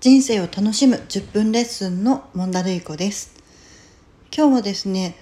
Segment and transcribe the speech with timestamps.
[0.00, 3.34] 人生を楽しむ10分レッスンのモンダルイコです
[4.34, 5.14] 今日はですね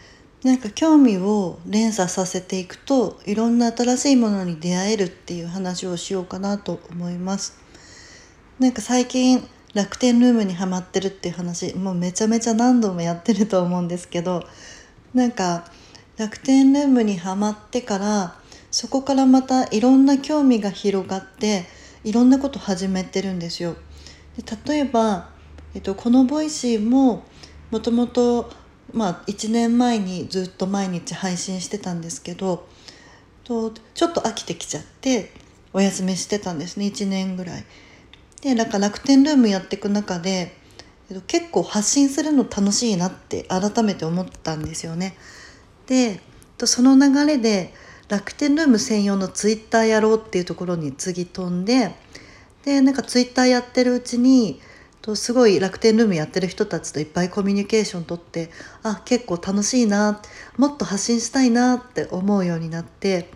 [0.44, 7.58] なんか興味を連鎖させていくといろんな新しいものに出会えるっていう話をしようかなと思います
[8.60, 9.42] なんか最近
[9.74, 14.44] 楽天ルームにはまってるっていう話もうめちゃめちゃ何度もやってると思うんですけど
[15.12, 15.64] なんか
[16.18, 18.36] 楽天ルームにはまってから
[18.70, 21.64] そこからまたいろんな興味が広がって
[22.04, 23.74] いろんなこと始めてるんですよ。
[24.38, 25.30] で例えば、
[25.74, 27.24] えっと、このボイシーも
[27.70, 28.50] もともと
[28.94, 32.66] 1年前にずっと毎日配信してたんですけど
[33.44, 35.32] とちょっと飽きてきちゃって
[35.72, 37.64] お休みしてたんですね1年ぐらい。
[38.40, 40.56] でなんか楽天ルームやっていく中で
[41.26, 45.16] 結構発信するの楽しいなって改めて思ったんですよね。
[45.86, 46.20] で
[46.64, 47.74] その流れで
[48.08, 51.94] 楽天ルーム専用のツイッターやろうっていうところに次飛んで
[52.68, 54.60] でなんかツイッターやってるうちに
[55.00, 58.50] とすごい楽天ルームやってる人たちといっぱいコミュニケーションとって
[58.82, 60.20] あ結構楽しいな
[60.58, 63.30] もっと発信したいなって思うようになって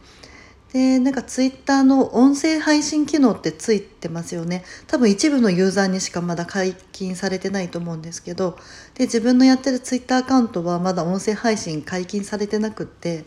[0.74, 4.64] でなんかツイッターの音声配信機能ってついてますよね。
[4.86, 8.58] 多分一部のユーザーにしかまだ解禁されてないと思うんですけど
[8.94, 13.24] で自分のやってるツイッターアカウントはまだ音声配信解禁されてなくって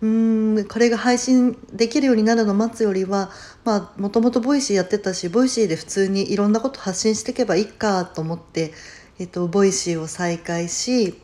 [0.00, 3.30] うんこれが配信できるようになるのを待つよりは
[3.64, 8.72] まもともとボイシーやってたしボイシーで普通にいろんなこと発信していけばいいかと思って、
[9.18, 11.20] えっと、ボイシーを再開し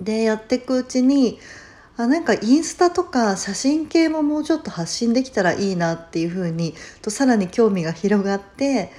[0.00, 1.38] てやっていくうちに
[1.96, 8.90] あなんかインスタとか写真系ももうちょっと発信できたらいいなっていうふうにとさらに興味が広がって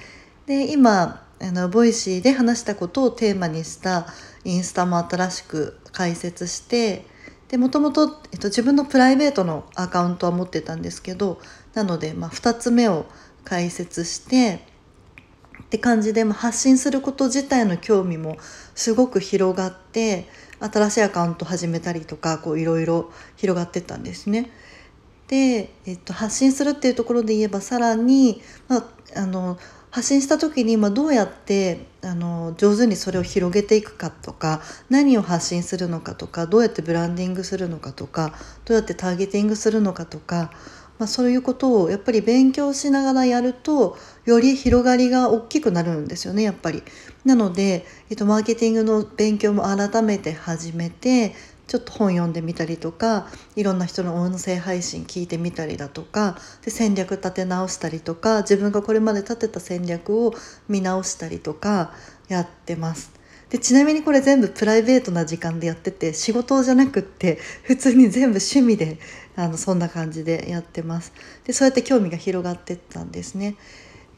[0.46, 4.06] で今あのボイシーで話したことをテーマにした
[4.44, 7.15] インスタも新しく開設して。
[7.48, 11.40] でもともと、えっと、自分のプライベートのアカウントは持ってたんですけど
[11.74, 13.06] なので、まあ、2つ目を
[13.44, 14.60] 開設して
[15.62, 18.36] って感じで、まあ、発信すること自体の興味も
[18.74, 20.28] すごく広がって
[20.60, 24.50] 新しいアカウント始めたりとかいろいろ広がってったんですね。
[25.28, 28.84] で、えっと、発信するっていうところで言えばさらに、まあ、
[29.16, 29.58] あの
[29.90, 34.60] 発信した時に、まあ、どうやってあの上手にそれを広げていくかとか
[34.90, 40.50] 何を発信するのかとかどうやってブランディングするのかとかどうやってターゲティングするのかとか、
[40.98, 46.82] まあ、そういうことをやっぱり勉強しながらやるとより広がりが大きくなるんですよねやっぱり。
[47.24, 51.34] なので、えっと、マーケティングの勉強も改めて始めて
[51.66, 60.34] ちょっと本読んでみたりとかいろんな人の音声配信聞いてみたりだとかで戦略立て直したりとか自分がこれまで立てた戦略を
[60.68, 61.92] 見直したりとか
[62.28, 63.12] やってます。
[63.50, 68.98] でちなみにこれ全部プライベートな時間でやってて仕事じゃなくって普通に全部趣味で
[69.36, 71.12] あのそんな感じでやってます。
[71.44, 73.56] でそうやって興味が広がってったんですね。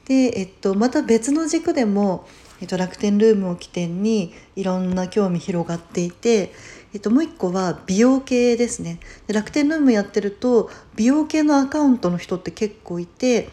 [0.06, 2.26] で、えっと、また別の軸でも、
[2.62, 6.52] えっと、楽天ルームを起点にいろんな興味広がっていて
[6.98, 8.98] えっと、もう一個は美容系ですね。
[9.28, 13.50] で楽天ルームやってると美容系のアカウントの人って結構いて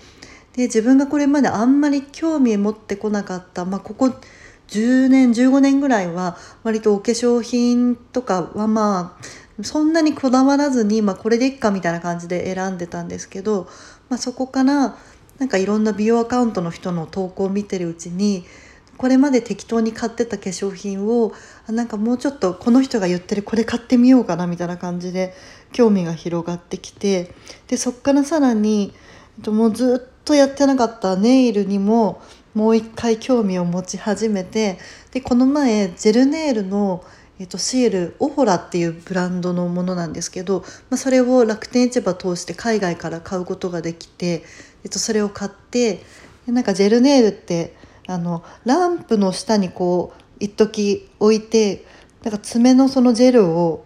[0.54, 4.06] で自分がこれまであんまり興味持ってこなかった、まあ、ここ
[4.70, 9.16] 10年15年ぐらいは割とお化粧品とかはま
[9.60, 13.68] あそんなにこだわらずに、まあ、これでいっかみたいな感じで選んでたんですけど、
[14.10, 14.98] まあ、そこから
[15.38, 18.44] なんかいろんな美容アカウントの人の投稿を見てるうちに
[18.98, 21.34] これまで適当に買ってた化粧品を
[21.68, 25.34] なんかもうちょっとこの人が言ってるこれ買ってみようかなみたいな感じで
[25.72, 27.34] 興味が広がってきて
[27.68, 28.94] でそっからさらに
[29.46, 32.22] もうずっとやってなかったネイルにも
[32.54, 34.80] もう一回興味を持ち始めて
[35.12, 37.04] でこの前ジェルネイルの
[37.38, 44.44] えっと、シールオホラっていうブランドのものなんですけど、まあ、それを楽天市場通して海外から買うことができて、
[44.86, 46.02] えっと、それを買って
[46.48, 47.75] なんかジェルネイルって
[48.08, 51.86] あのランプの下にこう一時置いて
[52.24, 53.86] なんか爪のそのジェルを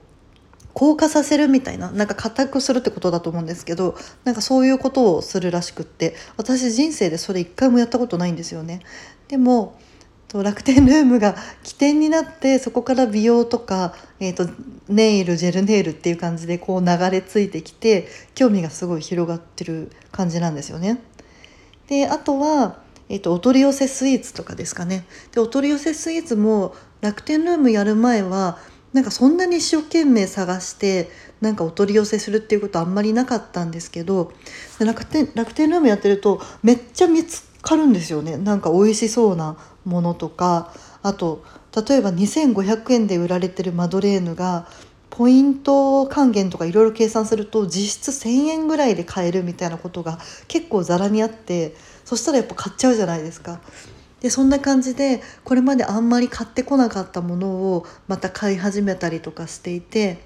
[0.74, 8.82] 硬化させるみたいななんか硬くするってことだと思うんですけどなんかそういうことをするらしくって私人生でそれ一回もやったことないんですよね。
[9.28, 9.78] でも
[10.32, 14.48] 楽天ルームが起点になってそこから美容とか、えーと、
[14.88, 21.02] ネイルジェルネイルっていう感じでこう流れ着いてきて興味がすごい広がってる感じなんですよね。
[21.88, 22.78] であとは
[23.10, 25.06] えっと、お取り寄せスイーツとかですかね。
[25.32, 28.58] でお取り寄せスイーツも楽天ルームやる前は
[28.94, 31.10] なんかそんなに一生懸命探して
[31.42, 34.32] なんかお取り寄せするっていうことあんまりなかったんですけど
[34.80, 38.38] 楽天楽天ルームやってるとめっちゃ見つかるんですよね。
[38.38, 40.74] なんか美味しそうなものとか。
[41.02, 41.44] あと
[41.88, 44.68] 例えば2500円で売られてるマドレーヌが
[45.10, 51.76] ポイント還元とかいろいろ計算すると実質1,000円ぐらいで買えるみたいなことが結構ざらにあって
[52.10, 53.62] そしたらやっぱ買っちゃうじゃないですか。
[54.20, 60.18] でそんな感じでこれまであんまり買ってこなかったものをまた買い始めたりとかしていて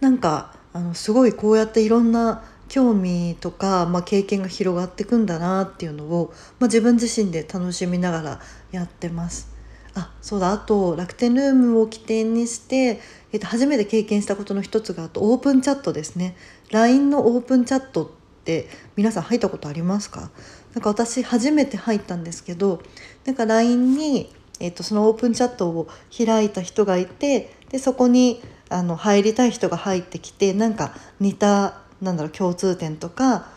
[0.00, 8.40] なんかあのすごいこうやっていろんな興味とか、まあ、経験が広がっていくんだなっていうのを、まあ、自分自身で楽しみながら
[8.72, 9.52] やってます。
[9.94, 13.00] あそうだあと楽天ルームを起点にして、
[13.32, 16.36] えっと、初めて経験したことの一つがあとオープンチャットですね
[16.70, 20.30] LINE のオープンチャットって皆さん入ったことありますか？
[20.74, 22.82] なか私初めて入ったんですけど
[23.24, 24.30] なんか LINE に、
[24.60, 33.48] えっと、そのオープンチャットを開いた人がいてでそこにあの入りたい人が入ってきてなんか似たなんだろう共通点とか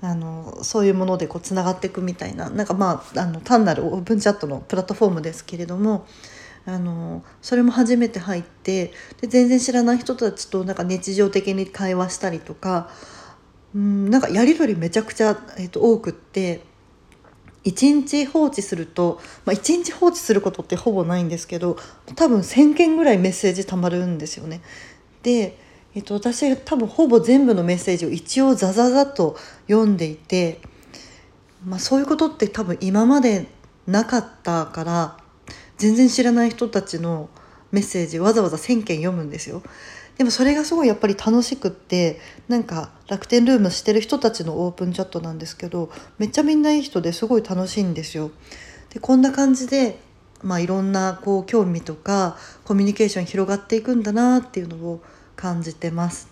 [0.00, 6.06] あのそういうものでこうつながっていくみたいななんかまああの単なるオープンチャットのプラットフォームですけれども
[6.66, 12.90] あのそれも初めて入ってで全然知らない人たちとなんか日常的に会話したりとか
[13.74, 16.62] うんなんかやり取りめちゃくちゃ、えー、と多くって
[17.64, 21.76] 1日放置すると、まあ、1日放置することってほぼないんですけど
[22.16, 24.60] 多分1,000件ぐらいメッセージたまるんですよね。
[25.22, 25.58] で
[25.94, 29.36] えっと、私多分ほぼ全部のメッセージを一応ザザザと
[29.68, 30.60] 読んでいて、
[31.66, 33.46] まあ、そういうことって多分今まで
[33.86, 35.18] なかったから
[35.76, 37.28] 全然知らない人たちの
[37.72, 39.62] メッセージわざわざ1,000件読むんですよ。
[40.18, 48.30] でもそれがすごいやっぱり楽しくってなんか楽天ルームしてる人たちのオープンチャットなんですけどめっちゃみんないい人ですごい楽しいんですよ。
[48.90, 49.98] でこんな感じで
[50.42, 55.00] まあ、いろんなこう興味とかコミュニケーション広がっていくんだなっていうのを
[55.36, 56.28] 感じてます。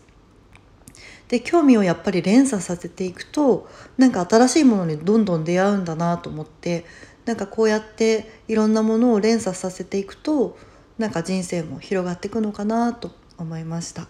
[1.28, 6.84] で興味をやっぱり連鎖させていくとなんか新しいものにどんどん出会うんだなと思って
[7.24, 10.58] なんかこうやっていろんなものを連鎖させていくと
[10.98, 14.06] なんか人生も広がっていくのかなと思いました。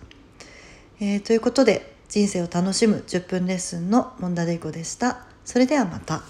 [1.00, 5.27] えー、ということで人生を楽しむ10分レッスンのモンダレイコでした。
[5.44, 6.23] それではまた。